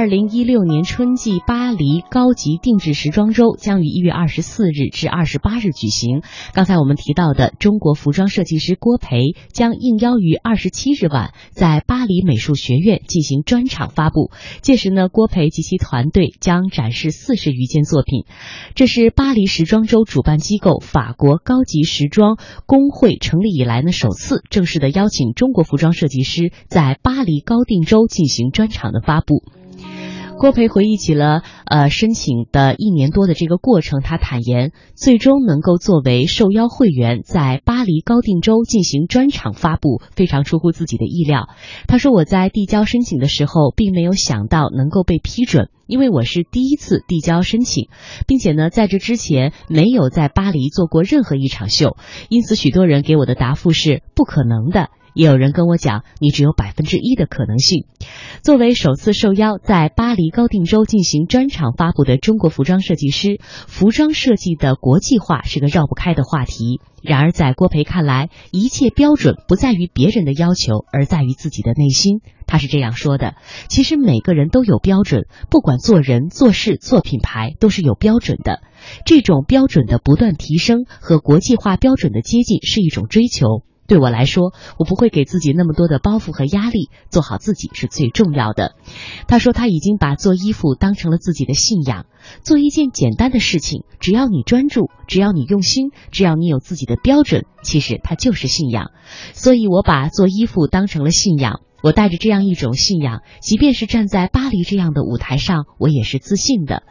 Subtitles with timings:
[0.00, 6.22] 二零一六年春季巴黎高级定制时装周将于一月二十四日至二十八日举行。
[6.54, 9.18] 刚才我们提到的中国服装设计师郭培
[9.52, 14.30] 将应邀于二十七日晚在巴黎美术学院进行专场发布。
[14.62, 18.24] 届时呢，郭培及其团队将展示四十余件作品。
[18.74, 29.42] 这是巴黎时装周主办机构法国高级时装工会成立以来呢首次正式的邀请中国服装设计师在巴黎高定周进行专场的发布。
[30.40, 41.50] 郭培回忆起了呃申请的一年多的这个过程，他坦言，最终能够作为受邀会员在巴黎高定周进行专场发布，非常出乎自己的意料。
[41.86, 47.90] 他说：“我在递交申请的时候，并没有想到能够被批准，因为我是第一次递交申请，
[48.26, 51.98] 并且呢，在这之前没有在巴黎做过任何一场秀，
[52.30, 57.86] 因此许多人给我的答复是不可能的。”也有人跟我讲，你只有百分之一的可能性。
[58.42, 66.80] 作为首次受邀在巴黎高定周进行专场发布的中国服装设计师，服装设计的国际化是个绕不开的话题。
[67.02, 72.20] 然而，在郭培看来，一切标准不在于别人的要求，而在于自己的内心。
[72.46, 73.36] 他是这样说的
[73.70, 78.60] ：“其实每个人都有标准，不管做人、做事、做品牌，都是有标准的。
[79.06, 88.76] 这种标准的不断提升和国际化标准的接近，是一种追求。”对我来说，我不会给自己那么多的包袱和压力，做好自己是最重要的。
[89.26, 92.06] 他说他已经把做衣服当成了自己的信仰，
[92.44, 98.92] 做一件简单的事情，只要你专注，只要你用心，只要你有自己的标准，其实它就是信仰。
[99.34, 101.60] 所以我把做衣服当成了信仰。
[101.82, 106.82] 我带着这样一种信仰，即便是站在巴黎这样的舞台上，我也是自信的。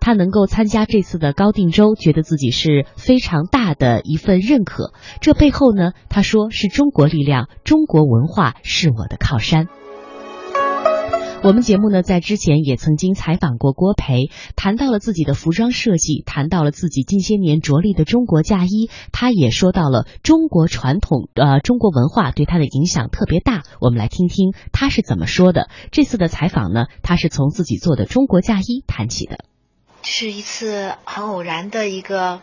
[0.00, 4.92] 他能够参加这次的高定周，觉得自己是非常大的一份认可。
[5.20, 9.68] 这背后呢，他说是中国力量，中国文化是我的靠山。
[11.44, 23.62] 我们节目呢，在之前也曾经采访过郭培，谈到了自己的服装设计，谈到了自己近些年着力的中国嫁衣，他也说到了中国传统，呃，中国文化对他的影响特别大。
[23.78, 25.68] 我们来听听他是怎么说的。
[25.90, 29.44] 这次的采访呢，他是从自己做的中国嫁衣谈起的。
[30.00, 32.40] 是一次很偶然的一个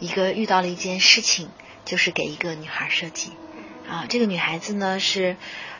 [0.00, 1.48] 一个遇到了一件事情，
[1.84, 3.32] 就是给一个女孩设计。
[3.86, 5.36] 啊，这个女孩子呢是，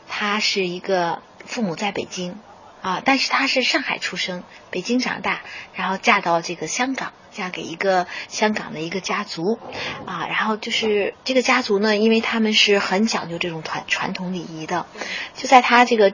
[0.07, 2.35] 她是一个父母在北京。
[2.83, 3.03] 啊！
[3.05, 5.43] 但是她是上海出生，北京长大，
[5.75, 9.59] 然后嫁到这个香港，嫁给一个香港的一个家族，
[10.07, 14.87] 啊，然后就是这个家族呢，因为他们是很讲究这种传传统礼仪的，
[15.35, 16.13] 就在她这个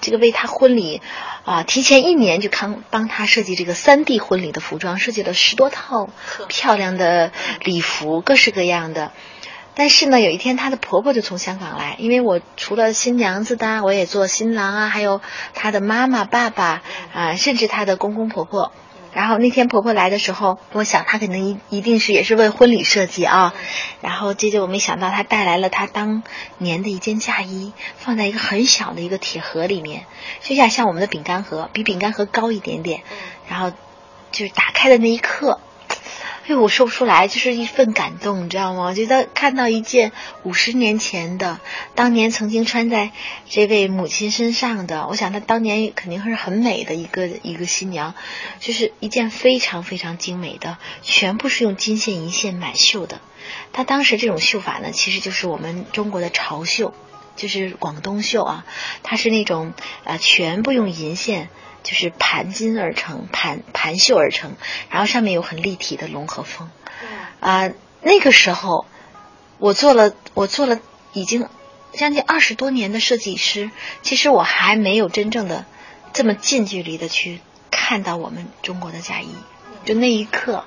[0.00, 1.00] 这个为她婚礼
[1.44, 6.10] 啊，提前一年就康帮她设计这个三 D 婚礼的服装，设计了十多套
[6.48, 9.12] 漂亮的礼服，各式各样的。
[9.74, 15.20] 但是呢，有一天她的婆婆就从香港来，因为我除了新娘子的，我也做新郎啊，还有
[15.54, 16.82] 她的妈妈、爸爸
[17.14, 18.72] 啊，甚至她的公公婆婆。
[19.14, 23.54] 然后那天婆婆来的时候，我想她可能一一定是也是为婚礼设计啊。
[24.00, 26.22] 然后接着我没想到她带来了她当
[26.58, 30.04] 年的一件嫁衣，放在一个很小的一个铁盒里面，
[30.42, 33.02] 就像像我们的饼干盒，比饼干盒高一点点。
[33.48, 33.72] 然后
[34.30, 35.60] 就是打开的那一刻。
[36.52, 38.82] 哎，我说不出来，就是一份感动，你知道吗？
[38.84, 41.60] 我觉得看到一件五十年前的，
[41.94, 43.10] 当年曾经穿在
[43.48, 48.14] 这位母亲身上的，我想她当年肯定是很美的一个一个新娘，
[48.60, 53.22] 就是一件非常非常精美的，全部是用金线银线满绣的。
[53.72, 56.92] 她当时这种绣法呢，其实就是我们中国的潮绣，
[57.34, 58.66] 就是广东绣啊，
[59.02, 59.72] 它是那种
[60.04, 61.48] 呃全部用银线。
[61.82, 64.54] 就是盘金而成，盘盘绣而成，
[64.88, 66.70] 然后上面有很立体的龙和凤。
[67.40, 67.70] 啊，
[68.02, 68.86] 那个时候
[69.58, 70.80] 我做了，我做了
[71.12, 71.48] 已经
[71.92, 73.70] 将近二十多年的设计师，
[74.02, 75.66] 其实我还没有真正的
[76.12, 79.34] 这么近距离的去看到我们中国的嫁衣。
[79.84, 80.64] 就那一刻，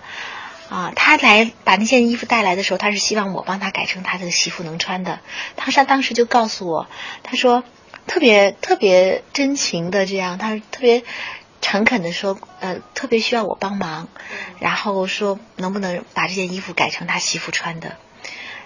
[0.69, 5.19] 啊，他来把那件衣服带来的时候，他是希望我帮他改成他的媳妇能穿的。
[5.55, 6.87] 他上当时就告诉我，
[7.23, 7.63] 他说。
[8.07, 11.03] 特别特别真情的这样，他特别
[11.61, 14.07] 诚恳的说，呃，特别需要我帮忙，
[14.59, 17.97] 然后说能不能把这件衣服改成他媳妇穿的。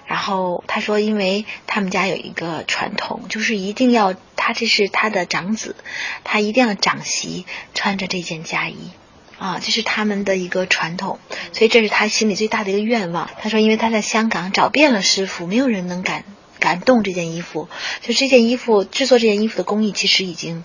[0.05, 5.75] 然后他说，因为他们家有一个传统，就是一定要他这是他的长子，
[6.23, 8.89] 他一定要长媳穿着这件嫁衣，
[9.37, 11.19] 啊，这是他们的一个传统，
[11.53, 13.29] 所以这是他心里最大的一个愿望。
[13.39, 16.23] 他说，因为他在香港找遍了师傅，没有人能敢。
[16.59, 17.69] 感动这件衣服，
[18.01, 20.63] 就这件衣服制作这件衣服的工艺，其实已经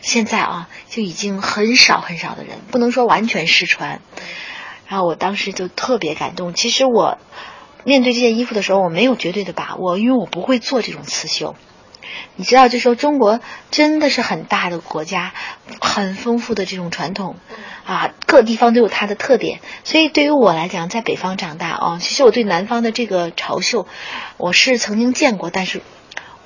[0.00, 4.00] 现在啊就已经很少很少的人，不能说完全失传。
[4.86, 6.52] 然后我当时就特别感动。
[6.52, 7.18] 其实我
[7.84, 11.54] 面对这件衣服的时候，我没有绝对的把握，因为我不会做这种刺绣，
[12.36, 15.32] 你知道，就说中国真的是很大的国家，
[15.80, 17.36] 很丰富的这种传统，
[17.84, 19.60] 啊，各地方都有它的特点。
[19.84, 23.86] 所以对于我来讲，在北方长大哦，其实我对南方的这个潮绣，
[24.36, 25.82] 我是曾经见过，但是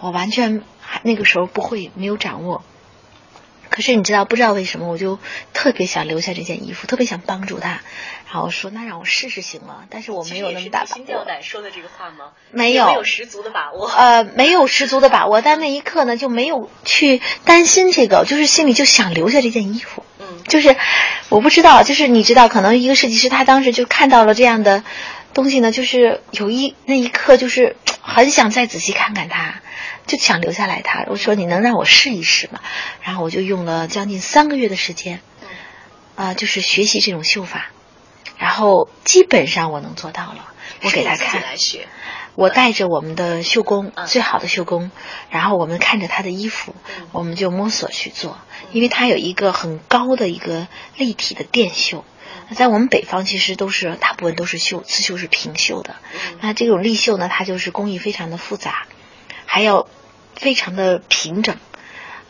[0.00, 0.62] 我完全
[1.02, 2.62] 那个时候不会，没有掌握。
[3.74, 5.18] 可是你知道，不知道为什么，我就
[5.52, 7.80] 特别想留下这件衣服，特别想帮助他。
[8.30, 9.78] 然后说，那让我试试行吗？
[9.90, 12.26] 但是我没有那么大把心吊胆说的这个话吗？
[12.52, 13.88] 没有，没有十足的把握。
[13.88, 20.04] 呃，没有十足的把握，但那一刻呢，就没有去担心这个，就是心里就想留下这件衣服。
[20.20, 20.76] 嗯，就是
[21.28, 24.84] 我不知道，就是你知道，可能一个设计师他当时就看到了这样的
[25.32, 29.62] 东西呢，就是有一那一刻，就是很想再仔细看看它。
[30.06, 32.60] 就想留下来他，我说你能让我试一试吗？
[33.02, 35.20] 然后我就用了将近三个月的时间，
[36.16, 37.70] 啊，就是学习这种绣法，
[38.36, 40.52] 然后基本上我能做到了。
[40.82, 41.42] 我给他看，
[42.34, 44.90] 我带着我们的绣工，最好的绣工，
[45.30, 46.74] 然后我们看着他的衣服，
[47.12, 48.38] 我们就摸索去做，
[48.72, 50.66] 因为他有一个很高的一个
[50.96, 52.04] 立体的电绣。
[52.54, 55.96] 在我们北方其实都是大部分都是绣刺绣是平绣的，
[56.42, 58.86] 那这种立绣呢，它就是工艺非常的复杂。
[59.54, 59.86] 还要
[60.34, 61.56] 非常的平整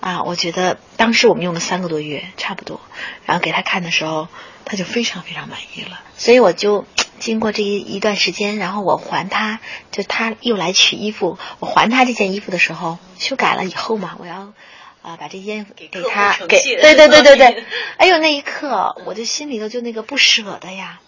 [0.00, 0.24] 啊！
[0.24, 2.82] 我觉得当时我们用了三个多月，差不多。
[3.24, 4.28] 然后给他看的时候，
[4.66, 6.02] 他就非常非常满意了。
[6.18, 6.84] 所以我就
[7.18, 9.60] 经过这一一段时间，然后我还他，
[9.90, 14.52] 就他又来取衣服，我还他这件衣服的时候，修改了以后嘛，我要
[15.00, 17.64] 啊把这烟给给他给对对对对对。
[17.96, 21.00] 哎呦，那一刻我就心里头就那个不舍得呀，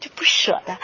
[0.00, 0.78] 就不舍得，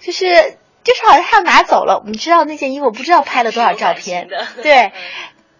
[0.00, 0.56] 就是。
[0.82, 4.28] 就是好像他要拿走了，你知道那件衣服，我不知道拍了多少照片，
[4.62, 4.92] 对，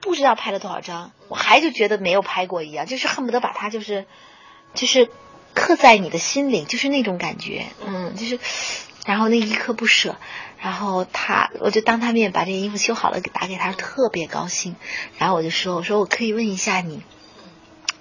[0.01, 4.07] 不知道拍了多少张，我还就觉得没有拍过一样，就是恨不得把它就是，
[4.75, 5.09] 就是
[5.55, 8.39] 刻在你的心里，就是那种感觉，嗯，就是，
[9.05, 10.17] 然后那一刻不舍，
[10.59, 14.77] 然后他，我就当他面把这件衣服修好了，给打给他，特别高兴，
[15.19, 17.03] 然后我就说，我说我可以问一下你。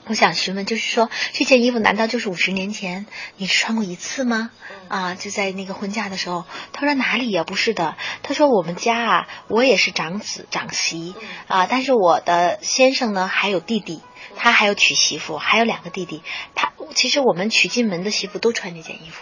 [0.10, 3.06] 我想询问，就是说这件衣服难道就是五十年前
[3.38, 4.50] 你是穿过一次吗？
[4.88, 6.46] 啊，就在那个婚嫁的时候。
[6.74, 7.44] 他说哪里呀？
[7.44, 7.96] 不是的。
[8.24, 11.14] 他说我们家啊，我也是长子长媳
[11.48, 14.02] 啊，但是我的先生呢还有弟弟，
[14.36, 16.24] 他还有娶媳妇，还有两个弟弟。
[16.56, 19.22] 他其实我们娶进门的媳妇都穿这件衣服。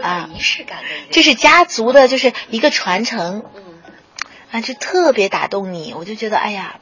[0.00, 0.88] 啊，仪式感的。
[1.10, 3.44] 这是家族的，就是一个传承。
[3.54, 3.82] 嗯。
[4.50, 6.80] 啊，就特别打动你，我就觉得哎呀。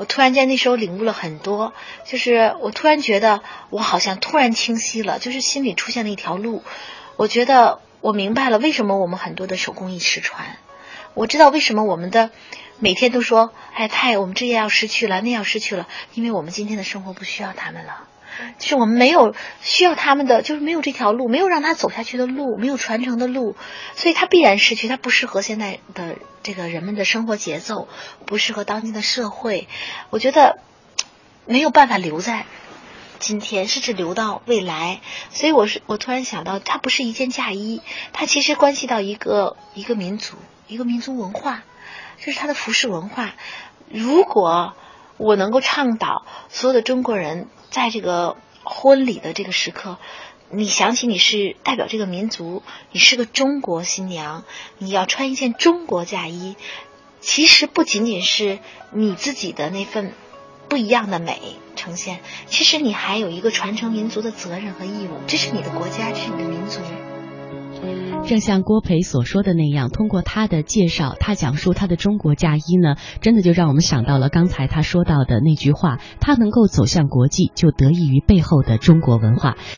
[0.00, 1.74] 我突然间那时候领悟了很多，
[2.06, 6.62] 就是我突然觉得我好像突然清晰了，就是心里出现了一条路。
[7.16, 10.56] 我觉得我明白了为什么我们很多的手工艺失传，
[11.12, 12.30] 我知道为什么我们的
[12.78, 18.08] 每天都说，哎，太我们这也要失去了，那要失去了，因为我们今天的生活不需要他们了。
[18.58, 23.56] 就是我们没有需要他们的，就是没有这条路，没有让他走下去的路，没有传承的路，
[23.94, 27.88] 所以他必然失去，他不适合现在的这个人们的生活节奏，
[28.26, 29.68] 不适合当今的社会。
[30.10, 30.58] 我觉得
[31.46, 32.46] 没有办法留在
[33.18, 35.00] 今天，甚至留到未来。
[35.30, 40.36] 所以我是我突然想到，它不是一件嫁衣，它其实关系到一个一个民族，
[40.68, 41.62] 一个民族文化，
[42.18, 43.34] 就是它的服饰文化。
[43.88, 44.74] 如果
[45.20, 47.46] 我能够倡导所有的中国人。
[47.68, 49.98] 在这个婚礼的这个时刻，
[50.50, 54.42] 你想起你是代表这个民族，你是个中国新娘，
[54.78, 56.56] 你要穿一件中国嫁衣，
[57.20, 58.58] 其实不仅仅是
[58.90, 60.14] 你自己的那份
[60.68, 61.38] 不一样的美
[61.76, 62.18] 呈现，
[62.48, 66.80] 其实你还有一个传承民族的责任和义务，这是你的国家，这是你的民族。
[68.26, 79.56] 正像郭培所说的那样，通过他的介绍，他讲述他的中国嫁衣呢，真的就让我们想到了刚才他说到的那句话：他能够走向国际，就得益于背后的中国文化。